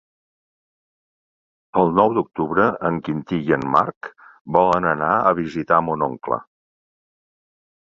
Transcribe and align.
El 1.81 1.93
nou 1.99 2.15
d'octubre 2.19 2.67
en 2.91 2.99
Quintí 3.09 3.41
i 3.53 3.55
en 3.61 3.69
Marc 3.79 4.13
volen 4.61 4.93
anar 4.97 5.15
a 5.33 5.39
visitar 5.45 5.83
mon 5.91 6.13
oncle. 6.13 6.45